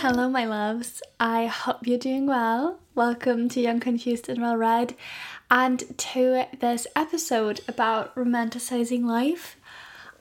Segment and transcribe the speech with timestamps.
[0.00, 1.02] Hello, my loves.
[1.18, 2.80] I hope you're doing well.
[2.94, 4.94] Welcome to Young Confused and Well Read,
[5.50, 9.56] and to this episode about romanticizing life.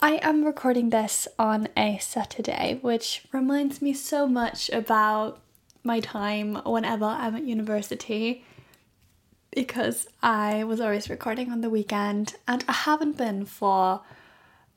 [0.02, 5.42] I am recording this on a Saturday, which reminds me so much about
[5.84, 8.46] my time whenever I'm at university
[9.52, 14.00] because I was always recording on the weekend and I haven't been for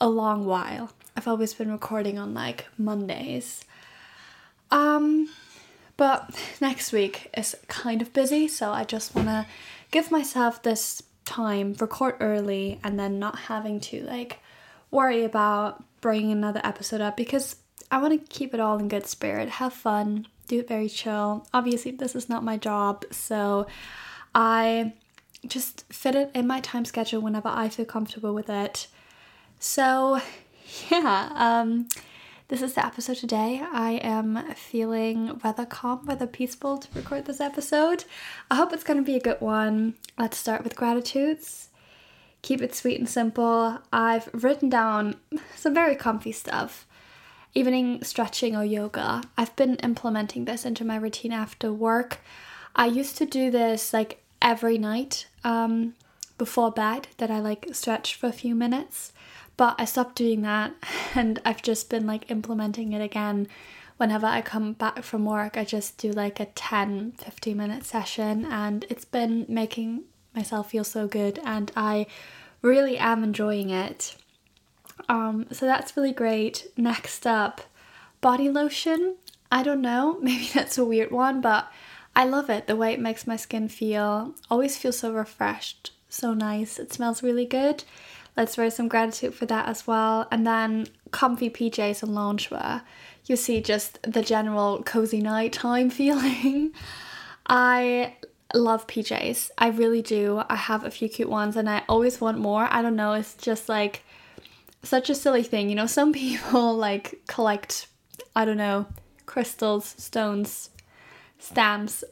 [0.00, 0.90] a long while.
[1.16, 3.64] I've always been recording on like Mondays.
[4.70, 5.28] Um
[5.96, 9.46] but next week is kind of busy, so I just want to
[9.90, 14.38] give myself this time, record early and then not having to like
[14.90, 17.56] worry about bringing another episode up because
[17.90, 21.46] I want to keep it all in good spirit, have fun, do it very chill.
[21.52, 23.66] Obviously, this is not my job, so
[24.34, 24.94] I
[25.46, 28.86] just fit it in my time schedule whenever I feel comfortable with it.
[29.58, 30.20] So,
[30.90, 31.88] yeah, um,
[32.48, 33.62] this is the episode today.
[33.72, 38.04] I am feeling rather calm, rather peaceful to record this episode.
[38.50, 39.94] I hope it's going to be a good one.
[40.18, 41.68] Let's start with gratitudes.
[42.40, 43.78] Keep it sweet and simple.
[43.92, 45.16] I've written down
[45.56, 46.86] some very comfy stuff.
[47.54, 49.22] Evening stretching or yoga.
[49.36, 52.20] I've been implementing this into my routine after work.
[52.74, 55.94] I used to do this like every night um,
[56.38, 59.12] before bed, that I like stretch for a few minutes.
[59.58, 60.72] But I stopped doing that
[61.14, 63.46] and I've just been like implementing it again.
[63.98, 68.46] Whenever I come back from work, I just do like a 10 15 minute session
[68.46, 72.06] and it's been making myself feel so good and I
[72.62, 74.16] really am enjoying it.
[75.08, 76.70] Um, so that's really great.
[76.76, 77.60] Next up,
[78.20, 79.16] body lotion.
[79.50, 81.70] I don't know, maybe that's a weird one, but
[82.14, 82.66] I love it.
[82.66, 86.78] The way it makes my skin feel, always feel so refreshed, so nice.
[86.78, 87.84] It smells really good.
[88.38, 90.28] Let's raise some gratitude for that as well.
[90.30, 92.82] And then comfy PJs and loungewear.
[93.26, 96.70] You see just the general cozy nighttime feeling.
[97.48, 98.14] I
[98.54, 99.50] love PJs.
[99.58, 100.40] I really do.
[100.48, 102.68] I have a few cute ones and I always want more.
[102.70, 104.04] I don't know, it's just like
[104.84, 105.68] such a silly thing.
[105.68, 107.88] You know, some people like collect,
[108.36, 108.86] I don't know,
[109.26, 110.70] crystals, stones,
[111.40, 112.04] stamps.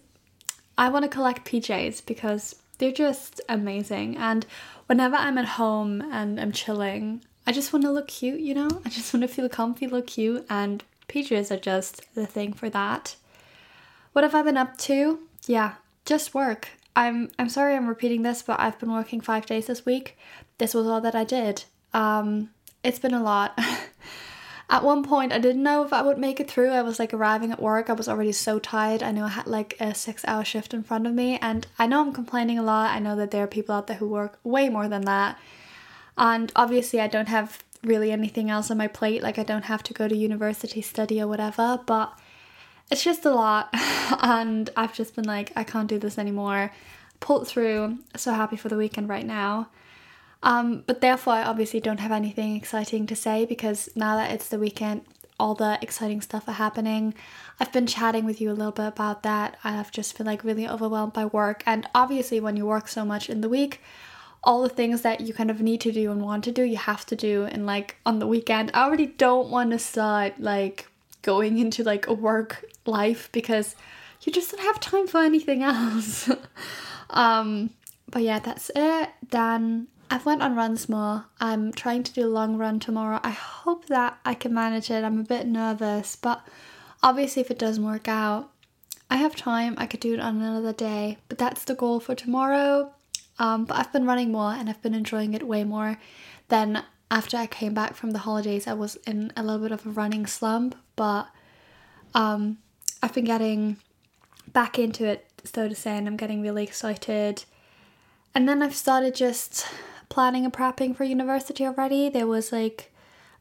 [0.76, 4.16] I want to collect PJs because they're just amazing.
[4.16, 4.44] And
[4.86, 8.68] whenever I'm at home and I'm chilling, I just want to look cute, you know?
[8.84, 12.68] I just want to feel comfy, look cute, and PJs are just the thing for
[12.70, 13.16] that.
[14.12, 15.20] What have I been up to?
[15.46, 16.70] Yeah, just work.
[16.96, 20.16] I'm I'm sorry I'm repeating this, but I've been working 5 days this week.
[20.58, 21.64] This was all that I did.
[21.92, 22.50] Um
[22.82, 23.58] it's been a lot.
[24.68, 26.70] at one point I didn't know if I would make it through.
[26.70, 27.88] I was like arriving at work.
[27.88, 29.02] I was already so tired.
[29.02, 32.00] I know I had like a 6-hour shift in front of me and I know
[32.00, 32.90] I'm complaining a lot.
[32.90, 35.38] I know that there are people out there who work way more than that.
[36.18, 39.22] And obviously I don't have really anything else on my plate.
[39.22, 42.18] Like I don't have to go to university study or whatever, but
[42.90, 43.68] it's just a lot
[44.20, 46.72] and I've just been like I can't do this anymore.
[47.20, 47.98] Pulled through.
[48.16, 49.68] So happy for the weekend right now.
[50.46, 54.48] Um, but therefore, I obviously don't have anything exciting to say because now that it's
[54.48, 55.02] the weekend,
[55.40, 57.14] all the exciting stuff are happening.
[57.58, 59.58] I've been chatting with you a little bit about that.
[59.64, 63.28] I've just been like really overwhelmed by work, and obviously, when you work so much
[63.28, 63.80] in the week,
[64.44, 66.76] all the things that you kind of need to do and want to do, you
[66.76, 67.42] have to do.
[67.44, 70.86] And like on the weekend, I already don't want to start like
[71.22, 73.74] going into like a work life because
[74.22, 76.30] you just don't have time for anything else.
[77.10, 77.70] um,
[78.08, 79.10] but yeah, that's it.
[79.30, 81.26] Then I've went on runs more.
[81.40, 83.20] I'm trying to do a long run tomorrow.
[83.22, 85.04] I hope that I can manage it.
[85.04, 86.46] I'm a bit nervous, but
[87.02, 88.50] obviously if it doesn't work out,
[89.10, 89.74] I have time.
[89.78, 91.18] I could do it on another day.
[91.28, 92.92] But that's the goal for tomorrow.
[93.38, 95.98] Um, but I've been running more and I've been enjoying it way more
[96.48, 98.66] than after I came back from the holidays.
[98.66, 101.28] I was in a little bit of a running slump, but
[102.14, 102.58] um,
[103.02, 103.76] I've been getting
[104.52, 107.44] back into it, so to say, and I'm getting really excited.
[108.34, 109.66] And then I've started just
[110.08, 112.08] planning and prepping for university already.
[112.08, 112.92] There was like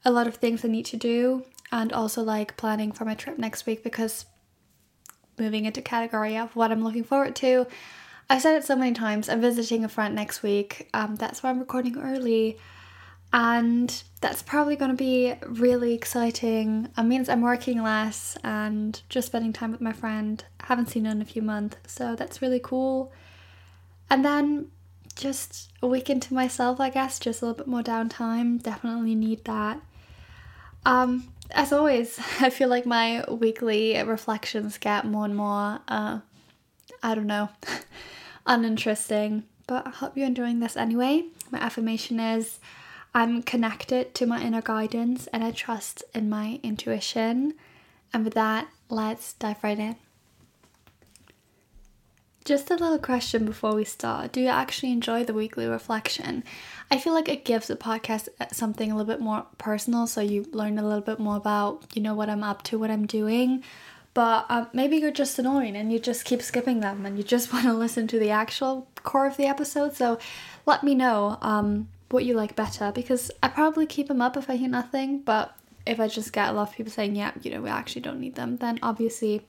[0.03, 3.37] a lot of things I need to do, and also like planning for my trip
[3.37, 4.25] next week because
[5.37, 7.67] moving into category of what I'm looking forward to.
[8.29, 9.29] I've said it so many times.
[9.29, 10.89] I'm visiting a friend next week.
[10.93, 12.57] Um, that's why I'm recording early,
[13.31, 16.89] and that's probably going to be really exciting.
[16.97, 20.43] It means I'm working less and just spending time with my friend.
[20.63, 23.11] haven't seen her in a few months, so that's really cool.
[24.09, 24.71] And then
[25.15, 28.61] just a weekend to myself, I guess, just a little bit more downtime.
[28.61, 29.81] Definitely need that.
[30.85, 36.19] Um, as always, I feel like my weekly reflections get more and more, uh,
[37.01, 37.49] I don't know,
[38.45, 39.43] uninteresting.
[39.67, 41.25] But I hope you're enjoying this anyway.
[41.51, 42.59] My affirmation is
[43.13, 47.53] I'm connected to my inner guidance and I trust in my intuition.
[48.13, 49.95] And with that, let's dive right in.
[52.45, 54.31] Just a little question before we start.
[54.31, 56.43] Do you actually enjoy the weekly reflection?
[56.91, 60.45] I feel like it gives the podcast something a little bit more personal so you
[60.51, 63.63] learn a little bit more about, you know, what I'm up to, what I'm doing.
[64.13, 67.51] But um, maybe you're just annoying and you just keep skipping them and you just
[67.53, 69.95] want to listen to the actual core of the episode.
[69.95, 70.19] So
[70.67, 74.51] let me know um, what you like better because I probably keep them up if
[74.51, 75.21] I hear nothing.
[75.21, 75.57] But
[75.87, 78.19] if I just get a lot of people saying, yeah, you know, we actually don't
[78.19, 79.47] need them, then obviously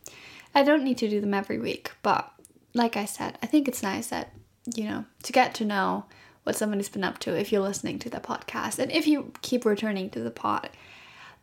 [0.54, 1.92] I don't need to do them every week.
[2.02, 2.32] But
[2.76, 4.32] like I said, I think it's nice that,
[4.74, 6.04] you know, to get to know
[6.44, 8.78] what somebody's been up to if you're listening to the podcast.
[8.78, 10.70] And if you keep returning to the pod,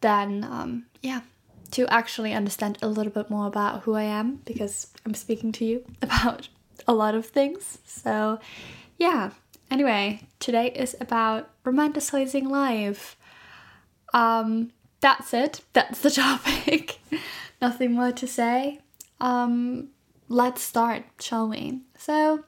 [0.01, 1.21] then um, yeah,
[1.71, 5.65] to actually understand a little bit more about who I am because I'm speaking to
[5.65, 6.47] you about
[6.88, 7.80] a lot of things.
[7.85, 8.39] So
[8.97, 9.31] yeah.
[9.71, 13.18] Anyway, today is about romanticizing life.
[14.13, 14.71] Um,
[15.01, 15.62] that's it.
[15.74, 17.00] That's the topic.
[17.59, 18.81] Nothing more to say.
[19.19, 19.89] Um,
[20.33, 21.81] let's start, shall we?
[21.97, 22.44] So,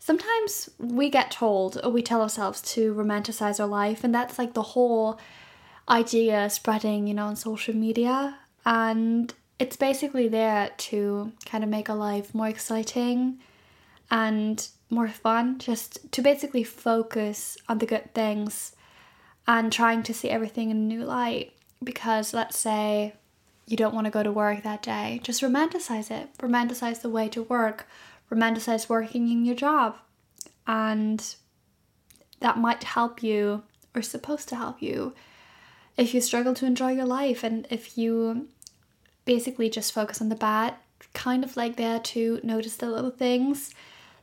[0.00, 4.54] sometimes we get told or we tell ourselves to romanticize our life, and that's like
[4.54, 5.18] the whole
[5.88, 8.38] idea spreading, you know, on social media.
[8.64, 13.38] And it's basically there to kind of make our life more exciting
[14.10, 18.74] and more fun, just to basically focus on the good things
[19.46, 21.52] and trying to see everything in a new light.
[21.82, 23.14] Because let's say
[23.66, 26.28] you don't want to go to work that day, just romanticize it.
[26.38, 27.86] Romanticize the way to work,
[28.30, 29.96] romanticize working in your job.
[30.66, 31.34] And
[32.40, 33.62] that might help you,
[33.94, 35.14] or supposed to help you,
[35.96, 38.48] if you struggle to enjoy your life and if you
[39.24, 40.74] basically just focus on the bad,
[41.12, 43.74] kind of like there to notice the little things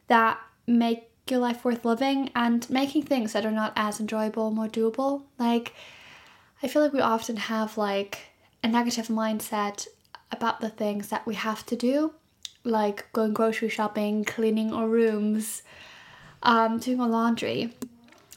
[0.07, 4.67] that make your life worth living and making things that are not as enjoyable more
[4.67, 5.23] doable.
[5.39, 5.73] Like,
[6.61, 8.19] I feel like we often have like
[8.63, 9.87] a negative mindset
[10.31, 12.13] about the things that we have to do,
[12.63, 15.63] like going grocery shopping, cleaning our rooms,
[16.41, 17.75] um, doing our laundry.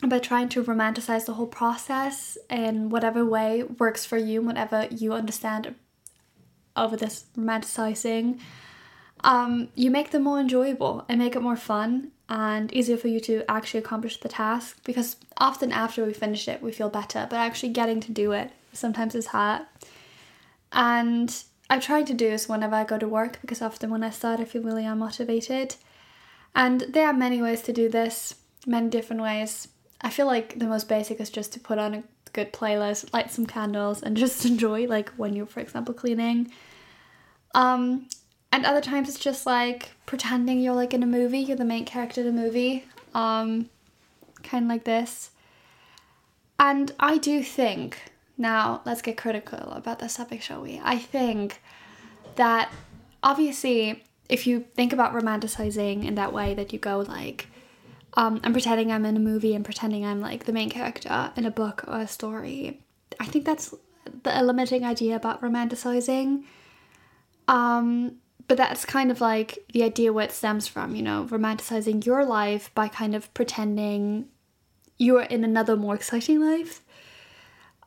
[0.02, 5.14] By trying to romanticize the whole process in whatever way works for you, whatever you
[5.14, 5.74] understand
[6.76, 8.38] over this romanticizing,
[9.24, 13.20] um, you make them more enjoyable and make it more fun and easier for you
[13.20, 17.36] to actually accomplish the task because often after we finish it we feel better but
[17.36, 19.62] actually getting to do it sometimes is hard
[20.76, 21.34] and
[21.70, 24.40] I try to do this whenever I go to work because often when I start,
[24.40, 25.76] I feel really unmotivated.
[26.54, 28.34] And there are many ways to do this,
[28.66, 29.68] many different ways.
[30.02, 32.02] I feel like the most basic is just to put on a
[32.34, 36.52] good playlist, light some candles, and just enjoy, like when you're, for example, cleaning.
[37.54, 38.08] Um,
[38.52, 41.86] and other times it's just like pretending you're like in a movie, you're the main
[41.86, 42.84] character in a movie,
[43.14, 43.70] um,
[44.42, 45.30] kind of like this.
[46.60, 47.98] And I do think
[48.38, 50.80] now, let's get critical about this topic, shall we?
[50.82, 51.62] I think
[52.36, 52.72] that
[53.22, 57.48] obviously, if you think about romanticizing in that way, that you go like,
[58.14, 61.44] um, I'm pretending I'm in a movie and pretending I'm like the main character in
[61.44, 62.80] a book or a story.
[63.20, 63.74] I think that's
[64.22, 66.44] the limiting idea about romanticizing.
[67.48, 68.16] Um,
[68.48, 72.24] but that's kind of like the idea where it stems from, you know, romanticizing your
[72.24, 74.28] life by kind of pretending
[74.98, 76.82] you're in another more exciting life.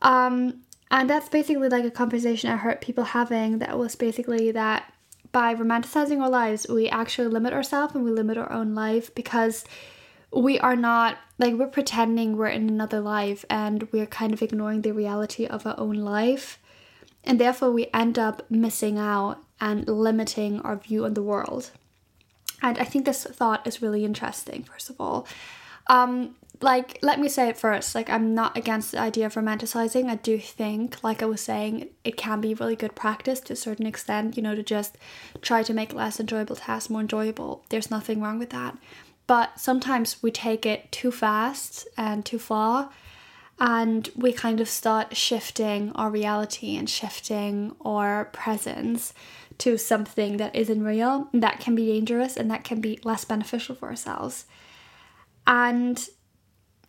[0.02, 4.92] Um, and that's basically like a conversation I heard people having that was basically that
[5.32, 9.64] by romanticizing our lives, we actually limit ourselves and we limit our own life because
[10.32, 14.82] we are not like we're pretending we're in another life and we're kind of ignoring
[14.82, 16.58] the reality of our own life.
[17.22, 21.70] And therefore, we end up missing out and limiting our view on the world.
[22.62, 25.26] And I think this thought is really interesting, first of all.
[25.86, 30.08] Um, like let me say it first like i'm not against the idea of romanticizing.
[30.08, 33.56] I do think like i was saying it can be really good practice to a
[33.56, 34.98] certain extent you know to just
[35.40, 37.64] try to make less enjoyable tasks more enjoyable.
[37.70, 38.76] There's nothing wrong with that.
[39.26, 42.90] But sometimes we take it too fast and too far
[43.60, 49.12] and we kind of start shifting our reality and shifting our presence
[49.58, 53.74] to something that isn't real that can be dangerous and that can be less beneficial
[53.74, 54.46] for ourselves.
[55.46, 56.08] And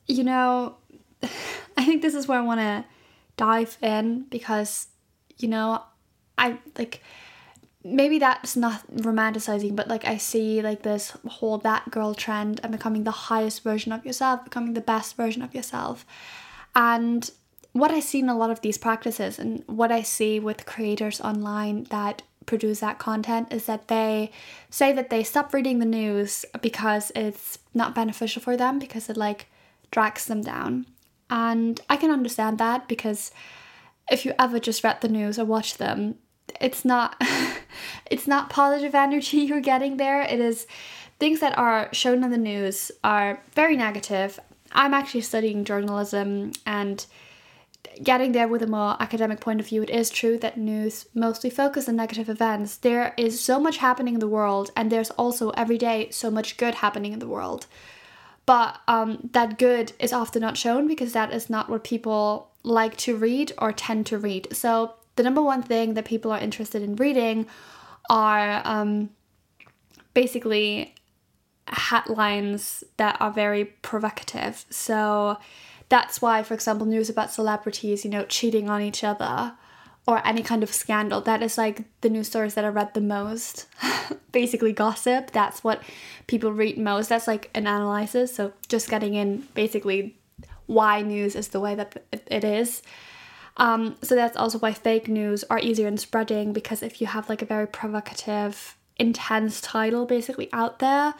[0.08, 0.78] you know,
[1.78, 2.86] I think this is where I want to
[3.38, 4.88] dive in because,
[5.38, 5.84] you know,
[6.38, 7.02] I like
[7.84, 12.72] maybe that's not romanticizing, but like I see like this whole that girl trend and
[12.72, 16.06] becoming the highest version of yourself, becoming the best version of yourself.
[16.76, 17.30] And
[17.74, 21.22] what I see in a lot of these practices and what I see with creators
[21.22, 24.32] online that produce that content is that they
[24.70, 29.18] say that they stop reading the news because it's not beneficial for them because it
[29.18, 29.48] like
[29.92, 30.86] drags them down.
[31.30, 33.32] And I can understand that because
[34.10, 36.16] if you ever just read the news or watch them,
[36.60, 37.22] it's not
[38.12, 40.22] it's not positive energy you're getting there.
[40.22, 40.68] It is
[41.20, 44.40] things that are shown on the news are very negative.
[44.72, 47.06] I'm actually studying journalism and
[48.04, 51.50] getting there with a more academic point of view, it is true that news mostly
[51.50, 52.78] focus on negative events.
[52.78, 56.58] There is so much happening in the world, and there's also every day so much
[56.58, 57.68] good happening in the world.
[58.46, 62.98] But um, that good is often not shown because that is not what people like
[62.98, 64.48] to read or tend to read.
[64.56, 67.46] So, the number one thing that people are interested in reading
[68.10, 69.10] are um,
[70.14, 70.96] basically
[71.68, 74.66] headlines that are very provocative.
[74.70, 75.38] So,
[75.90, 79.54] that's why, for example, news about celebrities, you know, cheating on each other
[80.08, 83.02] or any kind of scandal, that is like the news stories that I read the
[83.02, 83.68] most.
[84.32, 85.82] basically, gossip, that's what
[86.28, 87.10] people read most.
[87.10, 88.36] That's like an analysis.
[88.36, 90.18] So, just getting in basically
[90.66, 92.82] why news is the way that it is.
[93.58, 97.30] Um, so, that's also why fake news are easier in spreading because if you have
[97.30, 101.14] like a very provocative, intense title basically out there,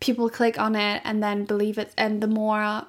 [0.00, 1.92] people click on it and then believe it.
[1.96, 2.86] And the more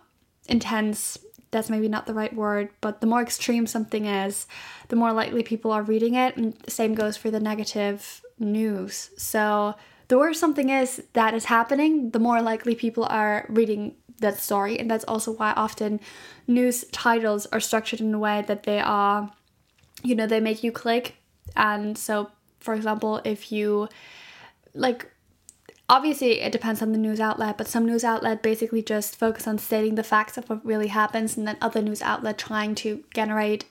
[0.47, 1.17] intense
[1.51, 4.47] that's maybe not the right word, but the more extreme something is,
[4.89, 6.37] the more likely people are reading it.
[6.37, 9.09] And same goes for the negative news.
[9.17, 9.75] So
[10.07, 14.77] the worse something is that is happening, the more likely people are reading that story.
[14.79, 15.99] And that's also why often
[16.47, 19.31] news titles are structured in a way that they are,
[20.03, 21.15] you know, they make you click.
[21.55, 23.87] And so, for example, if you
[24.73, 25.11] like
[25.89, 29.57] obviously it depends on the news outlet but some news outlet basically just focus on
[29.57, 33.65] stating the facts of what really happens and then other news outlet trying to generate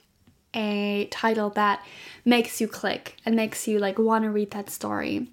[0.55, 1.85] a title that
[2.25, 5.29] makes you click and makes you like want to read that story.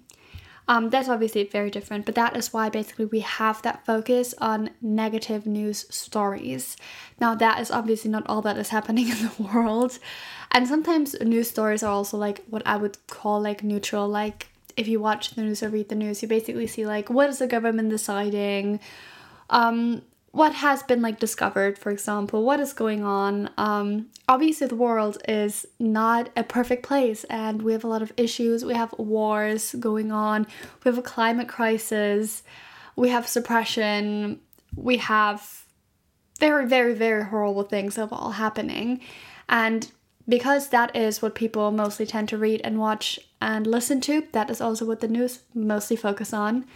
[0.68, 4.70] Um, that's obviously very different but that is why basically we have that focus on
[4.80, 6.76] negative news stories.
[7.20, 9.98] Now that is obviously not all that is happening in the world
[10.50, 14.86] and sometimes news stories are also like what i would call like neutral like if
[14.88, 17.46] you watch the news or read the news, you basically see like what is the
[17.46, 18.80] government deciding,
[19.50, 20.02] um,
[20.32, 23.48] what has been like discovered, for example, what is going on.
[23.56, 28.12] Um, obviously, the world is not a perfect place, and we have a lot of
[28.18, 28.62] issues.
[28.62, 30.46] We have wars going on.
[30.84, 32.42] We have a climate crisis.
[32.96, 34.40] We have suppression.
[34.74, 35.64] We have
[36.38, 39.00] very, very, very horrible things of all happening,
[39.48, 39.90] and
[40.28, 44.26] because that is what people mostly tend to read and watch and listen to.
[44.32, 46.66] That is also what the news mostly focus on.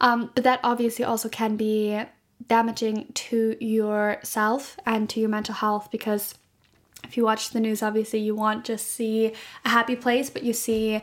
[0.00, 2.02] Um, but that obviously also can be
[2.48, 6.34] damaging to yourself and to your mental health because
[7.04, 9.32] if you watch the news, obviously you want just see
[9.64, 11.02] a happy place, but you see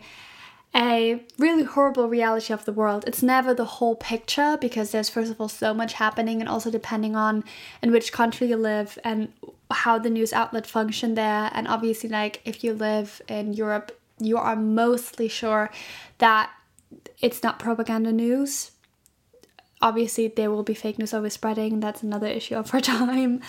[0.75, 3.03] a really horrible reality of the world.
[3.05, 6.71] It's never the whole picture because there's first of all so much happening and also
[6.71, 7.43] depending on
[7.81, 9.31] in which country you live and
[9.73, 14.37] how the news outlet function there and obviously like if you live in Europe you
[14.37, 15.69] are mostly sure
[16.19, 16.51] that
[17.21, 18.71] it's not propaganda news.
[19.81, 21.79] Obviously, there will be fake news always spreading.
[21.79, 23.41] That's another issue of our time.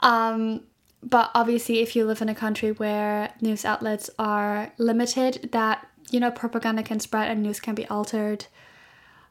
[0.00, 0.62] Um,
[1.02, 6.20] but obviously, if you live in a country where news outlets are limited, that you
[6.20, 8.46] know propaganda can spread and news can be altered.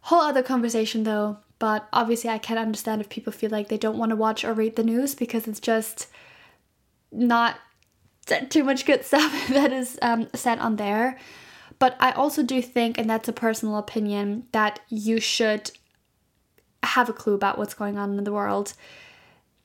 [0.03, 1.37] Whole other conversation though.
[1.59, 4.53] But obviously, I can understand if people feel like they don't want to watch or
[4.53, 6.07] read the news because it's just
[7.11, 7.57] not
[8.49, 11.17] too much good stuff that is um, said on there.
[11.77, 15.71] But I also do think, and that's a personal opinion, that you should
[16.83, 18.73] have a clue about what's going on in the world.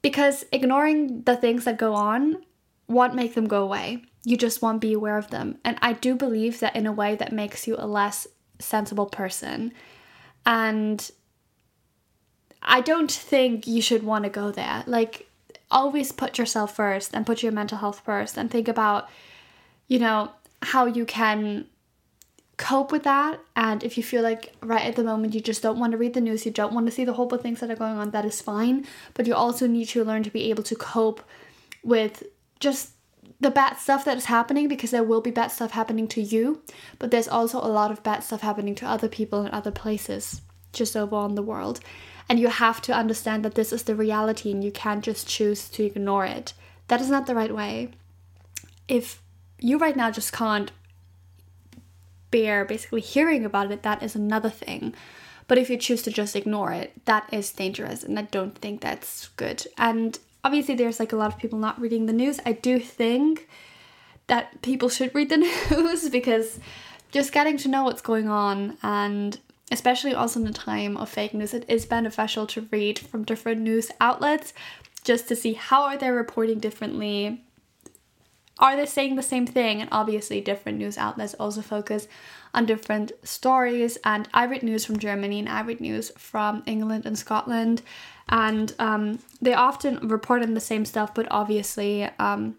[0.03, 2.45] Because ignoring the things that go on
[2.89, 4.05] won't make them go away.
[4.25, 5.59] You just won't be aware of them.
[5.65, 8.27] And I do believe that in a way that makes you a less
[8.59, 9.73] sensible person.
[10.47, 11.11] And
[12.65, 14.85] I don't think you should want to go there.
[14.87, 15.29] Like,
[15.71, 19.09] always put yourself first and put your mental health first and think about,
[19.89, 20.31] you know,
[20.63, 21.67] how you can
[22.57, 23.41] cope with that.
[23.57, 26.15] And if you feel like right at the moment you just don't want to read
[26.15, 28.25] the news, you don't want to see the horrible things that are going on, that
[28.25, 28.87] is fine.
[29.13, 31.23] But you also need to learn to be able to cope
[31.83, 32.23] with
[32.61, 32.91] just
[33.41, 36.63] the bad stuff that is happening because there will be bad stuff happening to you,
[36.99, 40.41] but there's also a lot of bad stuff happening to other people in other places
[40.75, 41.81] just over on the world.
[42.29, 45.69] And you have to understand that this is the reality and you can't just choose
[45.71, 46.55] to ignore it.
[46.89, 47.91] That is not the right way.
[48.89, 49.21] If
[49.61, 50.71] you right now just can't
[52.31, 54.95] bear basically hearing about it, that is another thing.
[55.47, 58.81] But if you choose to just ignore it, that is dangerous and I don't think
[58.81, 59.67] that's good.
[59.77, 62.41] And obviously, there's like a lot of people not reading the news.
[62.47, 63.49] I do think
[64.27, 65.37] that people should read the
[65.71, 66.59] news because
[67.13, 69.39] just getting to know what's going on and
[69.75, 73.61] especially also in a time of fake news, it is beneficial to read from different
[73.61, 74.55] news outlets
[75.03, 77.45] just to see how are they reporting differently
[78.59, 79.81] are they saying the same thing?
[79.81, 82.07] And obviously, different news outlets also focus
[82.55, 83.99] on different stories.
[84.05, 87.83] And I read news from Germany and I read news from England and Scotland.
[88.29, 92.57] And um, they often report on the same stuff, but obviously, um,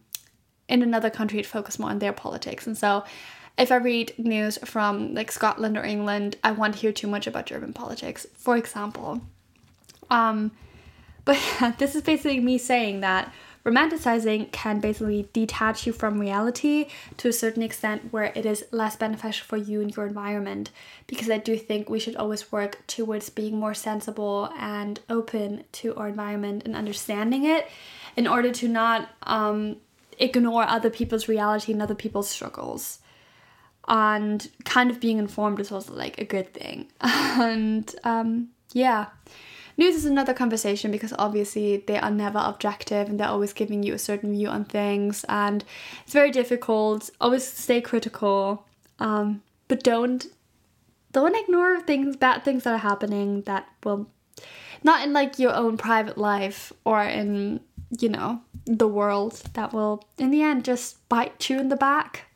[0.68, 2.68] in another country, it focuses more on their politics.
[2.68, 3.06] And so,
[3.58, 7.28] if I read news from like Scotland or England, I want to hear too much
[7.28, 9.22] about German politics, for example.
[10.10, 10.52] Um,
[11.24, 11.40] but
[11.78, 13.32] this is basically me saying that
[13.66, 18.96] romanticizing can basically detach you from reality to a certain extent where it is less
[18.96, 20.70] beneficial for you and your environment
[21.08, 25.96] because i do think we should always work towards being more sensible and open to
[25.96, 27.68] our environment and understanding it
[28.16, 29.78] in order to not um,
[30.20, 33.00] ignore other people's reality and other people's struggles
[33.88, 39.08] and kind of being informed is also like a good thing and um, yeah
[39.78, 43.94] News is another conversation because obviously they are never objective and they're always giving you
[43.94, 45.66] a certain view on things, and
[46.04, 47.10] it's very difficult.
[47.20, 48.66] Always stay critical,
[49.00, 50.28] um, but don't
[51.12, 54.08] don't ignore things, bad things that are happening that will
[54.84, 57.60] not in like your own private life or in
[58.00, 62.28] you know the world that will in the end just bite you in the back.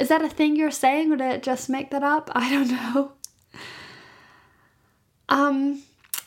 [0.00, 2.30] Is that a thing you're saying or did it just make that up?
[2.34, 3.12] I don't know.
[5.28, 5.82] Um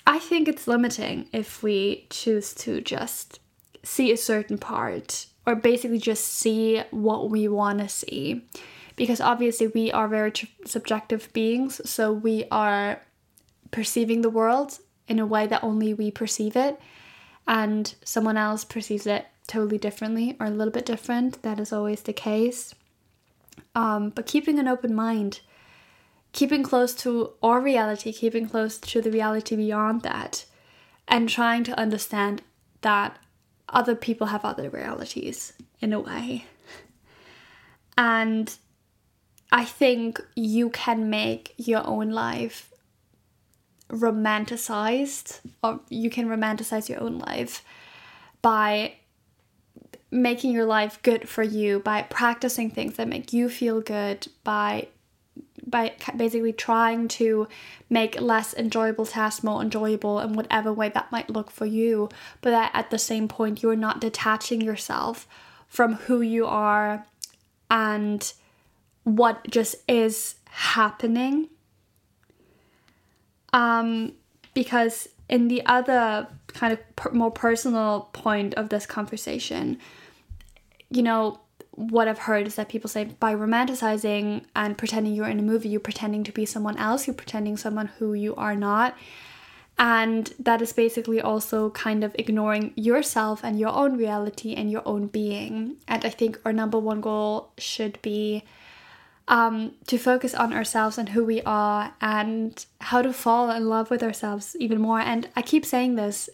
[0.06, 3.40] I think it's limiting if we choose to just
[3.84, 8.46] see a certain part or basically just see what we want to see.
[8.96, 13.02] Because obviously, we are very tr- subjective beings, so we are
[13.72, 16.80] perceiving the world in a way that only we perceive it,
[17.48, 21.42] and someone else perceives it totally differently or a little bit different.
[21.42, 22.76] That is always the case.
[23.76, 25.42] Um, but keeping an open mind
[26.34, 30.46] keeping close to our reality, keeping close to the reality beyond that,
[31.08, 32.42] and trying to understand
[32.82, 33.18] that
[33.70, 36.46] other people have other realities in a way.
[37.98, 38.54] And
[39.52, 42.72] I think you can make your own life
[43.90, 47.64] romanticized, or you can romanticize your own life
[48.42, 48.96] by
[50.14, 54.88] making your life good for you, by practicing things that make you feel good, by
[55.66, 57.48] by basically trying to
[57.90, 62.10] make less enjoyable tasks more enjoyable in whatever way that might look for you,
[62.42, 65.26] but that at the same point you're not detaching yourself
[65.68, 67.06] from who you are
[67.72, 68.34] and
[69.04, 71.50] what just is happening.
[73.54, 74.14] Um,
[74.54, 79.80] because in the other kind of per- more personal point of this conversation,
[80.96, 81.40] you know,
[81.72, 85.70] what I've heard is that people say by romanticizing and pretending you're in a movie,
[85.70, 88.96] you're pretending to be someone else, you're pretending someone who you are not.
[89.80, 94.84] And that is basically also kind of ignoring yourself and your own reality and your
[94.86, 95.78] own being.
[95.88, 98.44] And I think our number one goal should be
[99.28, 103.90] um, to focus on ourselves and who we are and how to fall in love
[103.90, 105.00] with ourselves even more.
[105.00, 106.30] And I keep saying this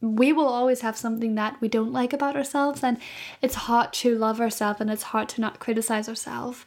[0.00, 2.98] we will always have something that we don't like about ourselves, and
[3.42, 6.64] it's hard to love ourselves and it's hard to not criticize ourselves.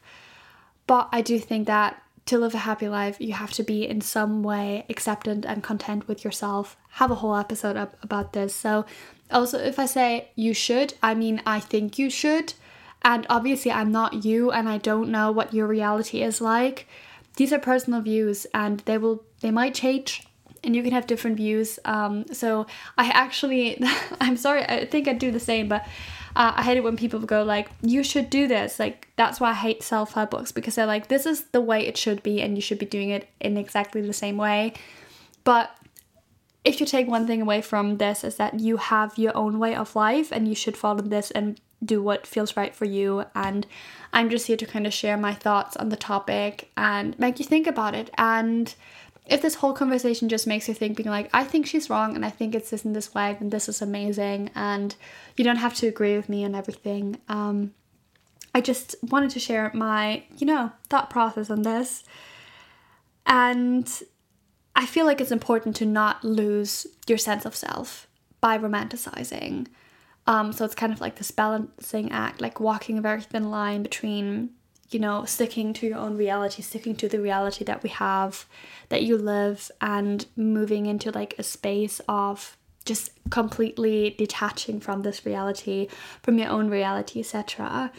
[0.85, 4.01] But I do think that to live a happy life, you have to be in
[4.01, 6.77] some way acceptant and content with yourself.
[6.91, 8.55] Have a whole episode up about this.
[8.55, 8.85] So,
[9.31, 12.53] also, if I say you should, I mean I think you should.
[13.01, 16.87] And obviously, I'm not you, and I don't know what your reality is like.
[17.35, 20.25] These are personal views, and they will they might change
[20.63, 21.79] and you can have different views.
[21.85, 23.81] Um, so I actually,
[24.21, 25.83] I'm sorry, I think I'd do the same, but
[26.35, 29.51] uh, I hate it when people go like, "You should do this." Like that's why
[29.51, 32.55] I hate self-help books because they're like, "This is the way it should be, and
[32.57, 34.73] you should be doing it in exactly the same way."
[35.43, 35.75] But
[36.63, 39.75] if you take one thing away from this is that you have your own way
[39.75, 43.67] of life and you should follow this and do what feels right for you and
[44.13, 47.45] i'm just here to kind of share my thoughts on the topic and make you
[47.45, 48.75] think about it and
[49.25, 52.25] if this whole conversation just makes you think, being like, I think she's wrong and
[52.25, 54.95] I think it's this and this way, and this is amazing, and
[55.37, 57.21] you don't have to agree with me on everything.
[57.29, 57.73] Um,
[58.53, 62.03] I just wanted to share my, you know, thought process on this.
[63.25, 63.89] And
[64.75, 68.07] I feel like it's important to not lose your sense of self
[68.41, 69.67] by romanticizing.
[70.27, 73.83] Um, so it's kind of like this balancing act, like walking a very thin line
[73.83, 74.51] between
[74.93, 78.45] you know, sticking to your own reality, sticking to the reality that we have,
[78.89, 85.25] that you live, and moving into like a space of just completely detaching from this
[85.25, 85.87] reality,
[86.21, 87.91] from your own reality, etc.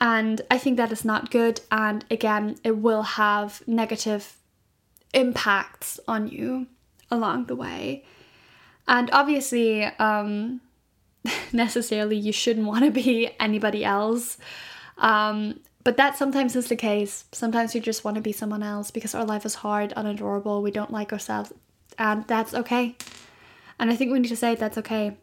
[0.00, 1.60] And I think that is not good.
[1.70, 4.36] And again, it will have negative
[5.12, 6.66] impacts on you
[7.10, 8.04] along the way.
[8.86, 10.60] And obviously, um,
[11.52, 14.38] necessarily you shouldn't want to be anybody else.
[14.98, 17.24] Um, but that sometimes is the case.
[17.32, 20.70] Sometimes we just want to be someone else because our life is hard, unadorable, we
[20.70, 21.52] don't like ourselves,
[21.98, 22.96] and that's okay.
[23.78, 25.16] And I think we need to say that's okay.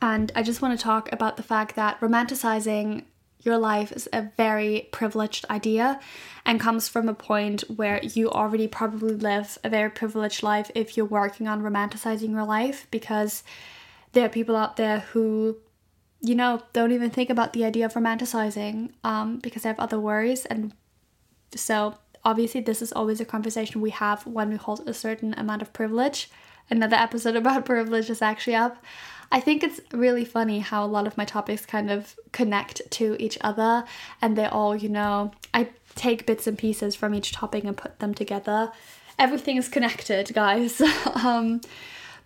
[0.00, 3.04] And I just want to talk about the fact that romanticizing
[3.42, 6.00] your life is a very privileged idea
[6.44, 10.96] and comes from a point where you already probably live a very privileged life if
[10.96, 13.42] you're working on romanticizing your life because
[14.12, 15.56] there are people out there who
[16.22, 20.00] you know don't even think about the idea of romanticizing um, because I have other
[20.00, 20.72] worries and
[21.54, 25.62] so obviously this is always a conversation we have when we hold a certain amount
[25.62, 26.30] of privilege
[26.70, 28.82] another episode about privilege is actually up
[29.32, 33.16] I think it's really funny how a lot of my topics kind of connect to
[33.18, 33.84] each other
[34.20, 37.98] and they all, you know, I take bits and pieces from each topic and put
[37.98, 38.70] them together.
[39.18, 40.82] Everything is connected, guys.
[41.24, 41.62] um,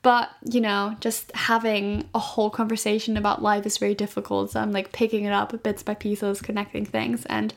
[0.06, 4.52] but you know, just having a whole conversation about life is very difficult.
[4.52, 7.52] So I'm like picking it up bits by pieces, connecting things, and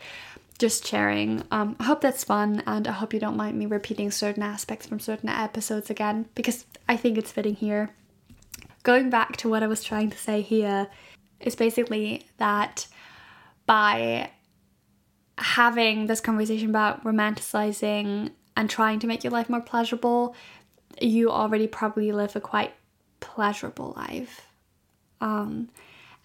[0.57, 1.43] just sharing.
[1.51, 4.87] Um, I hope that's fun, and I hope you don't mind me repeating certain aspects
[4.87, 7.91] from certain episodes again because I think it's fitting here
[8.81, 10.87] going back to what I was trying to say here
[11.39, 12.87] is basically that
[13.67, 14.31] by
[15.37, 20.35] having this conversation about romanticizing and trying to make your life more pleasurable,
[21.01, 22.73] you already probably live a quite
[23.19, 24.47] pleasurable life.
[25.21, 25.69] Um,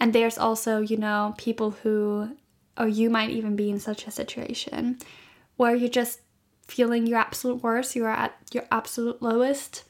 [0.00, 2.37] and there's also, you know, people who,
[2.76, 4.98] or you might even be in such a situation
[5.56, 6.20] where you're just
[6.66, 9.84] feeling your absolute worst, you are at your absolute lowest.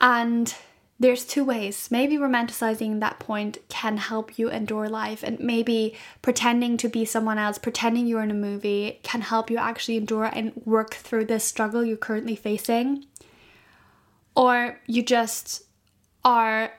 [0.00, 0.54] And
[0.98, 1.90] there's two ways.
[1.90, 7.38] Maybe romanticizing that point can help you endure life, and maybe pretending to be someone
[7.38, 11.44] else, pretending you're in a movie, can help you actually endure and work through this
[11.44, 13.04] struggle you're currently facing.
[14.36, 15.62] Or you just
[16.24, 16.72] are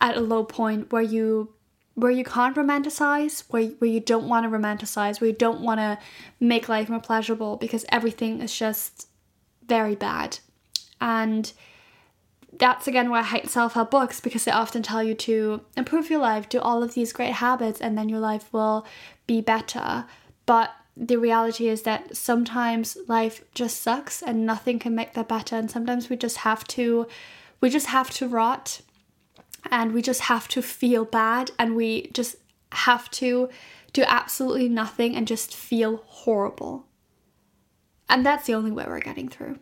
[0.00, 1.54] at a low point where you
[1.94, 5.78] where you can't romanticize, where, where you don't want to romanticize, where you don't want
[5.78, 5.98] to
[6.40, 9.08] make life more pleasurable because everything is just
[9.66, 10.38] very bad.
[11.02, 11.52] And
[12.58, 16.10] that's again why I hate self help books because they often tell you to improve
[16.10, 18.86] your life, do all of these great habits, and then your life will
[19.26, 20.06] be better.
[20.46, 25.56] But the reality is that sometimes life just sucks and nothing can make that better.
[25.56, 27.06] And sometimes we just have to,
[27.60, 28.82] we just have to rot
[29.70, 32.36] and we just have to feel bad and we just
[32.72, 33.48] have to
[33.92, 36.86] do absolutely nothing and just feel horrible.
[38.08, 39.58] And that's the only way we're getting through.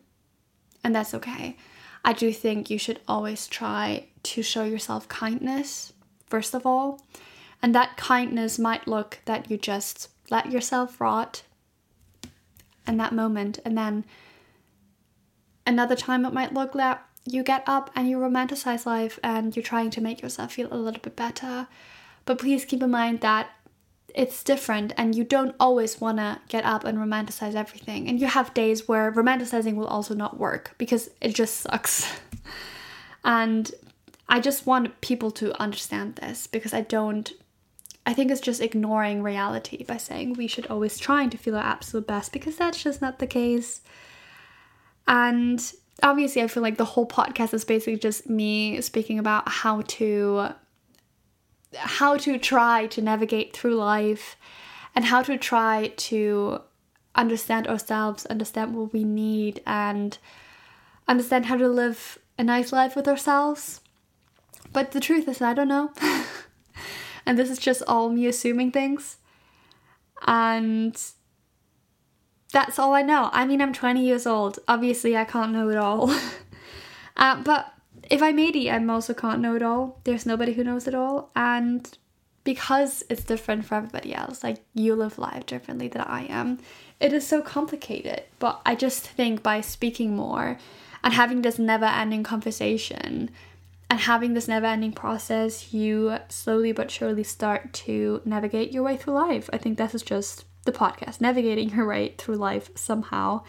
[0.82, 1.56] And that's okay.
[2.04, 5.92] I do think you should always try to show yourself kindness,
[6.26, 7.00] first of all.
[7.62, 11.42] And that kindness might look that you just let yourself rot
[12.86, 13.58] in that moment.
[13.64, 14.04] And then
[15.66, 19.62] another time it might look that you get up and you romanticize life and you're
[19.62, 21.68] trying to make yourself feel a little bit better.
[22.24, 23.50] But please keep in mind that
[24.14, 28.26] it's different and you don't always want to get up and romanticize everything and you
[28.26, 32.12] have days where romanticizing will also not work because it just sucks
[33.24, 33.72] and
[34.28, 37.32] i just want people to understand this because i don't
[38.06, 41.62] i think it's just ignoring reality by saying we should always try to feel our
[41.62, 43.80] absolute best because that's just not the case
[45.06, 49.82] and obviously i feel like the whole podcast is basically just me speaking about how
[49.82, 50.48] to
[51.76, 54.36] how to try to navigate through life
[54.94, 56.60] and how to try to
[57.14, 60.18] understand ourselves, understand what we need, and
[61.06, 63.80] understand how to live a nice life with ourselves.
[64.72, 65.92] But the truth is, I don't know.
[67.30, 69.18] and this is just all me assuming things.
[70.26, 71.00] And
[72.52, 73.30] that's all I know.
[73.32, 74.58] I mean, I'm 20 years old.
[74.66, 76.10] Obviously, I can't know it all.
[77.16, 77.72] uh, but
[78.10, 80.00] if I'm 80, I also can't know it all.
[80.02, 81.30] There's nobody who knows it all.
[81.36, 81.96] And
[82.42, 86.58] because it's different for everybody else, like you live life differently than I am,
[86.98, 88.24] it is so complicated.
[88.40, 90.58] But I just think by speaking more
[91.04, 93.30] and having this never ending conversation
[93.90, 98.96] and having this never ending process, you slowly but surely start to navigate your way
[98.96, 99.50] through life.
[99.52, 103.42] I think this is just the podcast, navigating your way through life somehow.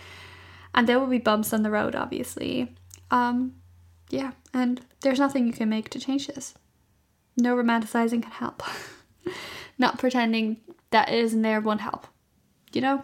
[0.73, 2.75] And there will be bumps on the road, obviously.
[3.11, 3.53] Um,
[4.09, 6.55] yeah, and there's nothing you can make to change this.
[7.37, 8.63] No romanticizing can help.
[9.77, 10.57] Not pretending
[10.89, 12.07] that it isn't there won't help.
[12.73, 13.03] You know?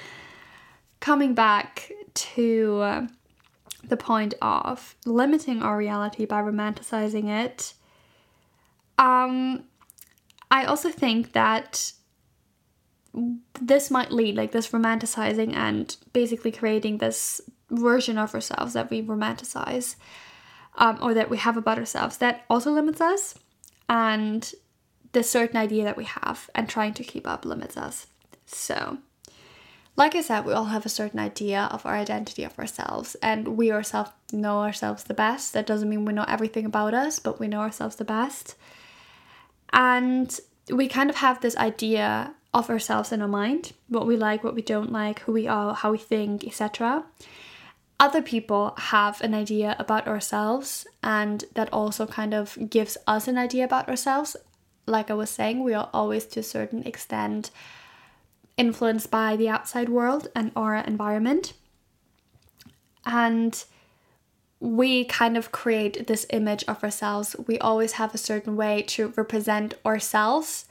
[1.00, 3.06] Coming back to uh,
[3.88, 7.74] the point of limiting our reality by romanticizing it,
[8.98, 9.64] um,
[10.50, 11.92] I also think that
[13.60, 19.02] this might lead, like this romanticizing and basically creating this version of ourselves that we
[19.02, 19.96] romanticize
[20.76, 23.34] um, or that we have about ourselves that also limits us
[23.88, 24.52] and
[25.12, 28.06] the certain idea that we have and trying to keep up limits us.
[28.46, 28.98] So,
[29.96, 33.56] like I said, we all have a certain idea of our identity of ourselves, and
[33.56, 35.52] we ourselves know ourselves the best.
[35.52, 38.56] That doesn't mean we know everything about us, but we know ourselves the best.
[39.72, 44.44] And we kind of have this idea of ourselves in our mind what we like,
[44.44, 47.04] what we don't like, who we are, how we think, etc.
[48.00, 53.38] Other people have an idea about ourselves, and that also kind of gives us an
[53.38, 54.36] idea about ourselves.
[54.86, 57.52] Like I was saying, we are always to a certain extent
[58.56, 61.52] influenced by the outside world and our environment.
[63.04, 63.62] And
[64.60, 67.36] we kind of create this image of ourselves.
[67.46, 70.66] We always have a certain way to represent ourselves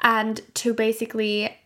[0.00, 1.56] and to basically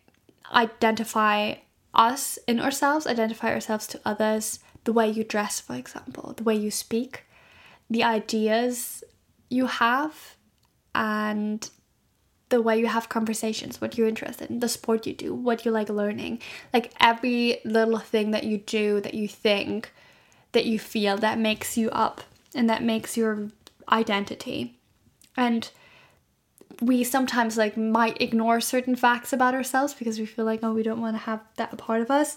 [0.52, 1.54] identify
[1.94, 6.54] us in ourselves, identify ourselves to others, the way you dress, for example, the way
[6.54, 7.24] you speak,
[7.88, 9.02] the ideas
[9.48, 10.37] you have,
[10.94, 11.70] and
[12.48, 15.70] the way you have conversations, what you're interested in, the sport you do, what you
[15.70, 16.40] like learning.
[16.72, 19.92] Like every little thing that you do that you think,
[20.52, 22.22] that you feel, that makes you up
[22.54, 23.48] and that makes your
[23.90, 24.78] identity.
[25.37, 25.68] And
[26.80, 30.82] we sometimes like might ignore certain facts about ourselves because we feel like oh we
[30.82, 32.37] don't want to have that a part of us.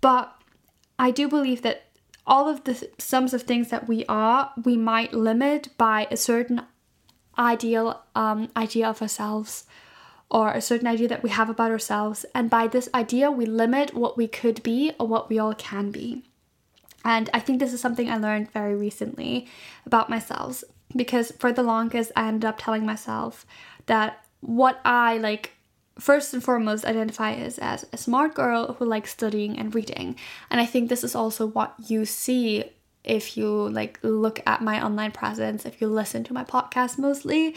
[0.00, 0.32] But
[0.98, 1.84] I do believe that
[2.26, 6.62] all of the sums of things that we are, we might limit by a certain
[7.38, 9.64] ideal um, idea of ourselves
[10.30, 12.26] or a certain idea that we have about ourselves.
[12.34, 15.90] And by this idea, we limit what we could be or what we all can
[15.90, 16.24] be.
[17.04, 19.46] And I think this is something I learned very recently
[19.86, 23.46] about myself because for the longest, I ended up telling myself
[23.86, 25.52] that what I like
[25.98, 30.16] first and foremost identify as as a smart girl who likes studying and reading.
[30.50, 32.64] And I think this is also what you see
[33.04, 37.54] if you like look at my online presence, if you listen to my podcast mostly,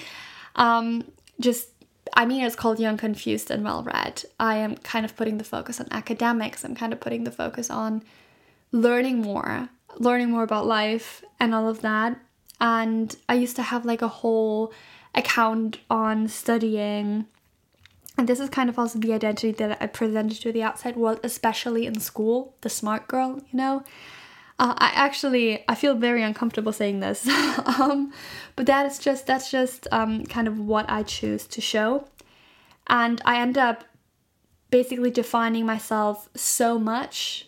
[0.55, 1.03] um,
[1.39, 1.69] just
[2.13, 4.23] I mean, it's called Young, Confused, and Well Read.
[4.39, 6.65] I am kind of putting the focus on academics.
[6.65, 8.03] I'm kind of putting the focus on
[8.71, 12.19] learning more, learning more about life and all of that.
[12.59, 14.73] And I used to have like a whole
[15.15, 17.25] account on studying.
[18.17, 21.19] And this is kind of also the identity that I presented to the outside world,
[21.23, 23.83] especially in school, the smart girl, you know.
[24.61, 27.27] Uh, I actually I feel very uncomfortable saying this,
[27.79, 28.13] um,
[28.55, 32.07] but that is just that's just um, kind of what I choose to show,
[32.85, 33.85] and I end up
[34.69, 37.47] basically defining myself so much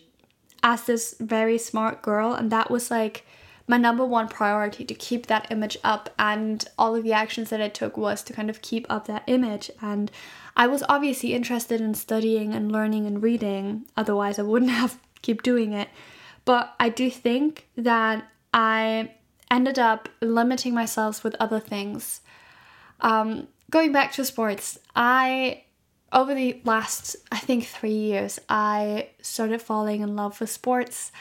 [0.64, 3.24] as this very smart girl, and that was like
[3.68, 6.10] my number one priority to keep that image up.
[6.18, 9.22] And all of the actions that I took was to kind of keep up that
[9.28, 9.70] image.
[9.80, 10.10] And
[10.56, 13.86] I was obviously interested in studying and learning and reading.
[13.96, 15.88] Otherwise I wouldn't have keep doing it
[16.44, 19.12] but I do think that I
[19.50, 22.20] ended up limiting myself with other things.
[23.00, 25.64] Um, going back to sports, I
[26.12, 31.12] over the last I think three years, I started falling in love with sports.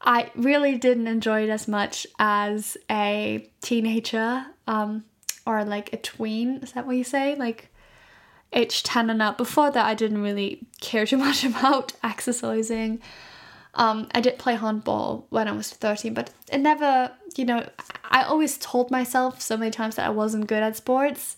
[0.00, 5.04] I really didn't enjoy it as much as a teenager um,
[5.46, 6.56] or like a tween.
[6.56, 7.34] Is that what you say?
[7.34, 7.70] Like
[8.52, 9.38] age 10 and up.
[9.38, 13.00] Before that, I didn't really care too much about exercising.
[13.76, 17.68] Um, I did play handball when I was 13, but it never, you know,
[18.04, 21.36] I always told myself so many times that I wasn't good at sports,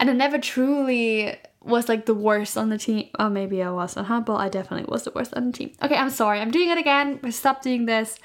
[0.00, 3.10] and I never truly was like the worst on the team.
[3.18, 4.38] Oh, maybe I was on handball.
[4.38, 5.72] I definitely was the worst on the team.
[5.82, 6.40] Okay, I'm sorry.
[6.40, 7.30] I'm doing it again.
[7.30, 8.18] Stop doing this.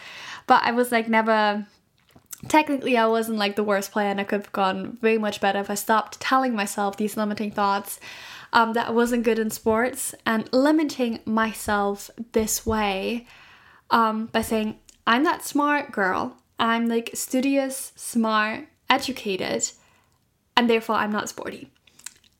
[0.47, 1.65] But I was like never.
[2.47, 5.59] Technically, I wasn't like the worst player, and I could have gone way much better
[5.59, 7.99] if I stopped telling myself these limiting thoughts
[8.53, 13.27] um, that I wasn't good in sports and limiting myself this way
[13.91, 16.37] um, by saying, I'm that smart girl.
[16.59, 19.71] I'm like studious, smart, educated,
[20.55, 21.71] and therefore I'm not sporty.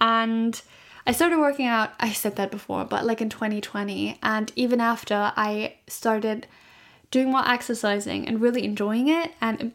[0.02, 0.62] And
[1.08, 4.20] I started working out, I said that before, but like in 2020.
[4.22, 6.48] And even after I started
[7.12, 9.74] doing more exercising and really enjoying it and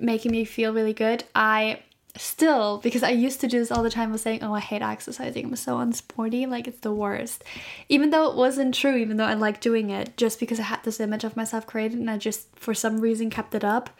[0.00, 1.82] making me feel really good, I
[2.16, 4.82] still because I used to do this all the time was saying, Oh, I hate
[4.82, 7.44] exercising, I'm so unsporty, like it's the worst.
[7.88, 10.82] Even though it wasn't true, even though I liked doing it, just because I had
[10.84, 13.90] this image of myself created and I just for some reason kept it up.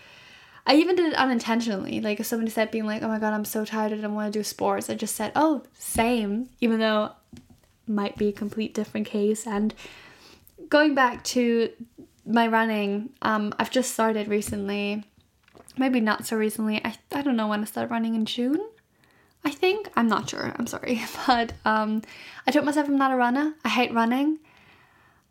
[0.66, 2.00] I even did it unintentionally.
[2.00, 4.14] Like if somebody said being like, Oh my god, I'm so tired, and I don't
[4.14, 7.12] want to do sports, I just said, Oh, same, even though
[7.86, 9.46] might be a complete different case.
[9.46, 9.74] And
[10.68, 11.70] going back to
[12.24, 15.04] my running, um, I've just started recently
[15.80, 16.80] maybe not so recently.
[16.84, 18.60] I, I don't know when I started running in June.
[19.44, 20.54] I think I'm not sure.
[20.56, 22.02] I'm sorry, but um,
[22.46, 23.54] I told myself I'm not a runner.
[23.64, 24.38] I hate running.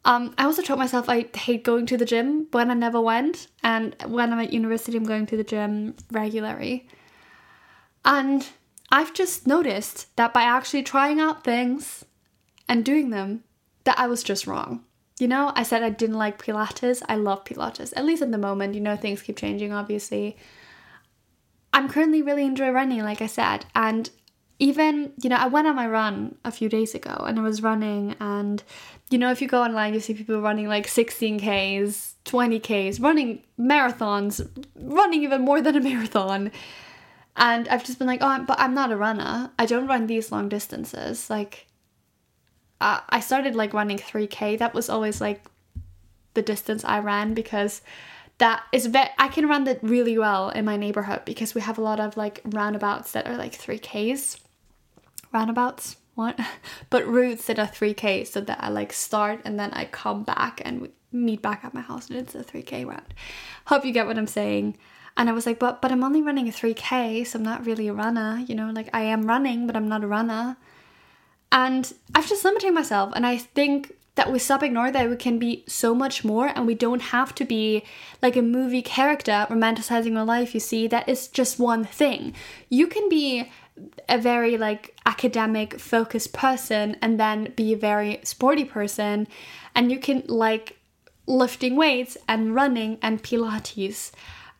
[0.04, 3.48] Um, I also told myself I hate going to the gym when I never went,
[3.64, 6.88] and when I'm at university, I'm going to the gym regularly.
[8.04, 8.48] And
[8.92, 12.06] I've just noticed that by actually trying out things
[12.68, 13.44] and doing them,
[13.84, 14.84] that I was just wrong.
[15.20, 17.04] You know, I said I didn't like Pilates.
[17.10, 18.74] I love Pilates, at least at the moment.
[18.74, 20.38] You know, things keep changing, obviously.
[21.74, 23.66] I'm currently really enjoying running, like I said.
[23.76, 24.10] And
[24.60, 27.62] even, you know, I went on my run a few days ago and I was
[27.62, 28.16] running.
[28.20, 28.64] And,
[29.10, 34.48] you know, if you go online, you see people running like 16Ks, 20Ks, running marathons,
[34.76, 36.52] running even more than a marathon.
[37.36, 39.52] And I've just been like, oh, but I'm not a runner.
[39.58, 41.30] I don't run these long distances.
[41.30, 41.68] Like,
[42.82, 44.58] uh, I started like running 3k.
[44.58, 45.44] That was always like
[46.34, 47.82] the distance I ran because
[48.38, 51.78] that is very I can run that really well in my neighborhood because we have
[51.78, 54.38] a lot of like roundabouts that are like 3k's.
[55.34, 55.98] Roundabouts?
[56.16, 56.40] What?
[56.90, 60.62] but routes that are 3k so that I like start and then I come back
[60.64, 63.14] and meet back at my house and it's a 3k round.
[63.66, 64.78] Hope you get what I'm saying.
[65.18, 67.90] And I was like, but but I'm only running a 3k, so I'm not really
[67.90, 70.56] a runner, you know, like I am running, but I'm not a runner.
[71.52, 73.12] And I've just limiting myself.
[73.16, 76.68] And I think that with Stop Ignore that we can be so much more and
[76.68, 77.84] we don't have to be
[78.22, 82.34] like a movie character romanticizing our life, you see, that is just one thing.
[82.68, 83.50] You can be
[84.10, 89.26] a very like academic focused person and then be a very sporty person
[89.74, 90.78] and you can like
[91.28, 94.12] lifting weights and running and pilates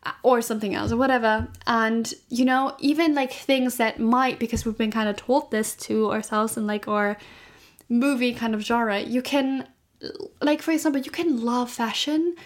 [0.02, 1.46] Uh, or something else or whatever.
[1.66, 5.74] And you know even like things that might because we've been kind of told this
[5.76, 7.18] to ourselves and like our
[7.90, 9.66] movie kind of genre you can
[10.40, 12.36] like for example you can love fashion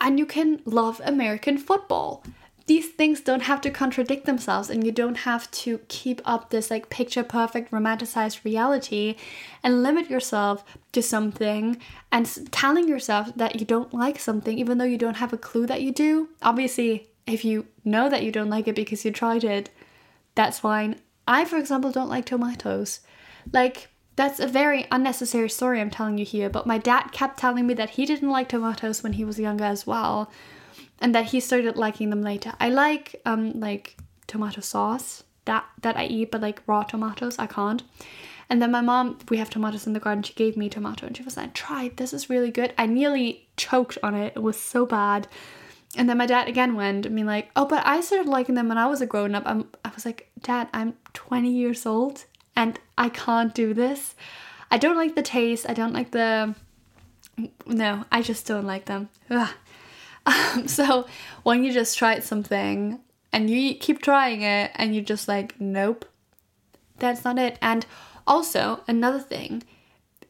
[0.00, 2.24] and you can love american football
[2.66, 6.70] these things don't have to contradict themselves and you don't have to keep up this
[6.70, 9.16] like picture perfect romanticized reality
[9.62, 11.78] and limit yourself to something
[12.10, 15.66] and telling yourself that you don't like something even though you don't have a clue
[15.66, 16.28] that you do.
[16.42, 19.70] Obviously if you know that you don't like it because you tried it
[20.34, 20.96] that's fine.
[21.26, 23.00] I for example don't like tomatoes.
[23.52, 27.66] Like that's a very unnecessary story i'm telling you here but my dad kept telling
[27.66, 30.30] me that he didn't like tomatoes when he was younger as well
[31.02, 32.54] and that he started liking them later.
[32.58, 37.46] I like um like tomato sauce that that I eat, but like raw tomatoes I
[37.46, 37.82] can't.
[38.48, 40.22] And then my mom, we have tomatoes in the garden.
[40.22, 41.90] She gave me tomato, and she was like, "Try.
[41.96, 44.34] This is really good." I nearly choked on it.
[44.36, 45.26] It was so bad.
[45.96, 48.68] And then my dad again went and me like, "Oh, but I started liking them
[48.68, 52.24] when I was a grown up." I'm, I was like, "Dad, I'm 20 years old,
[52.54, 54.14] and I can't do this.
[54.70, 55.66] I don't like the taste.
[55.68, 56.54] I don't like the.
[57.66, 59.50] No, I just don't like them." Ugh.
[60.26, 61.06] Um, so
[61.42, 63.00] when you just tried something
[63.32, 66.04] and you keep trying it and you're just like, nope,
[66.98, 67.58] that's not it.
[67.60, 67.86] And
[68.26, 69.64] also, another thing,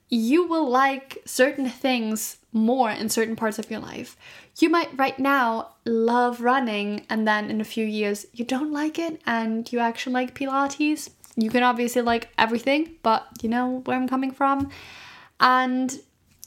[0.09, 4.17] you will like certain things more in certain parts of your life.
[4.59, 8.99] You might right now love running, and then in a few years, you don't like
[8.99, 11.11] it and you actually like Pilates.
[11.37, 14.71] You can obviously like everything, but you know where I'm coming from.
[15.41, 15.99] And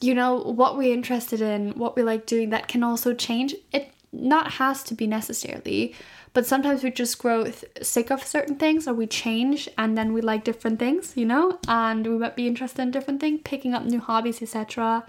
[0.06, 3.56] you know, what we're interested in, what we like doing, that can also change.
[3.72, 5.96] It not has to be necessarily,
[6.34, 10.22] but sometimes we just grow sick of certain things or we change and then we
[10.22, 13.84] like different things, you know, and we might be interested in different things, picking up
[13.84, 15.06] new hobbies, etc.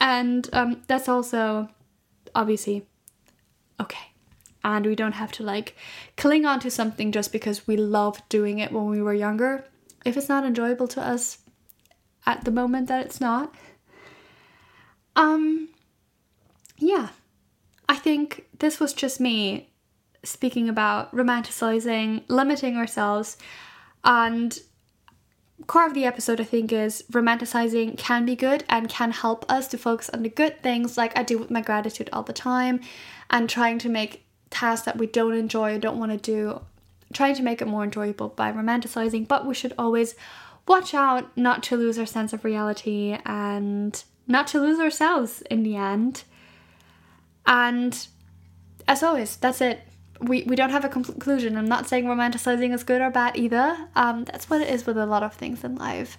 [0.00, 1.68] And um, that's also
[2.34, 2.86] obviously
[3.80, 4.12] okay.
[4.64, 5.76] And we don't have to like
[6.16, 9.64] cling on to something just because we loved doing it when we were younger.
[10.04, 11.38] If it's not enjoyable to us,
[12.26, 13.54] at the moment that it's not.
[15.16, 15.68] Um,
[16.76, 17.08] yeah,
[17.88, 19.70] I think this was just me
[20.24, 23.36] speaking about romanticizing, limiting ourselves,
[24.04, 24.58] and
[25.66, 29.66] core of the episode I think is romanticizing can be good and can help us
[29.68, 32.80] to focus on the good things like I do with my gratitude all the time
[33.30, 36.60] and trying to make tasks that we don't enjoy or don't want to do
[37.12, 40.14] trying to make it more enjoyable by romanticizing but we should always
[40.68, 45.62] watch out not to lose our sense of reality and not to lose ourselves in
[45.62, 46.24] the end.
[47.46, 48.06] And
[48.86, 49.80] as always, that's it.
[50.20, 51.56] We, we don't have a conclusion.
[51.56, 53.88] I'm not saying romanticizing is good or bad either.
[53.94, 56.18] Um, that's what it is with a lot of things in life.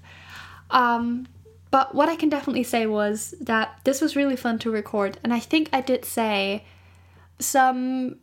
[0.71, 1.27] Um,
[1.71, 5.33] but what I can definitely say was that this was really fun to record, and
[5.33, 6.63] I think I did say
[7.39, 8.17] some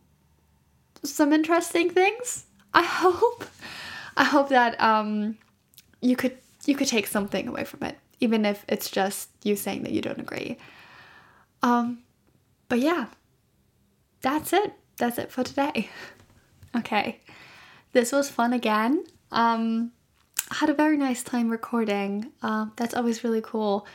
[1.05, 2.47] some interesting things.
[2.75, 3.45] I hope.
[4.17, 5.37] I hope that um,
[6.07, 9.83] you could you could take something away from it, even if it's just you saying
[9.83, 10.57] that you don't agree.
[11.63, 11.99] Um,
[12.69, 13.07] but yeah,
[14.21, 14.73] that's it.
[14.97, 15.91] That's it for today.
[16.77, 17.21] okay,
[17.93, 19.05] this was fun again.
[19.31, 19.93] Um,
[20.51, 22.33] I had a very nice time recording.
[22.43, 23.87] Uh, that's always really cool.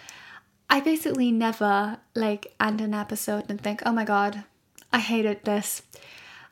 [0.70, 4.44] I basically never like end an episode and think, oh my god,
[4.92, 5.82] I hated this.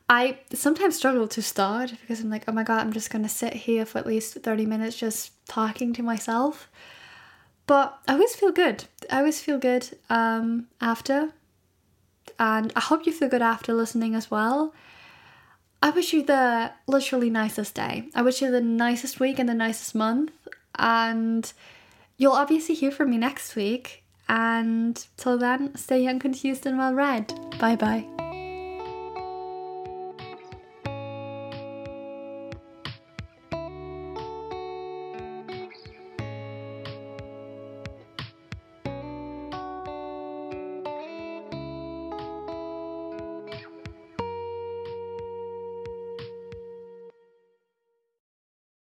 [0.10, 3.54] I sometimes struggle to start because I'm like, oh my god, I'm just gonna sit
[3.54, 6.68] here for at least 30 minutes just talking to myself.
[7.68, 8.86] But I always feel good.
[9.12, 11.30] I always feel good um, after.
[12.40, 14.74] And I hope you feel good after listening as well.
[15.84, 18.10] I wish you the literally nicest day.
[18.16, 20.32] I wish you the nicest week and the nicest month.
[20.80, 21.52] And
[22.18, 24.04] you'll obviously hear from me next week.
[24.28, 27.32] And till then, stay young, confused, and well read.
[27.60, 28.29] Bye bye.